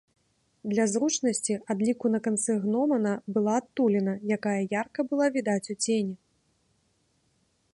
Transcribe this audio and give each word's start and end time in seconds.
Для 0.69 0.85
зручнасці 0.93 1.57
адліку 1.73 2.05
на 2.15 2.19
канцы 2.27 2.55
гномана 2.63 3.11
была 3.35 3.53
адтуліна, 3.61 4.13
якая 4.37 4.57
ярка 4.81 5.01
была 5.13 5.25
відаць 5.37 5.69
у 5.75 5.77
цені. 5.83 6.15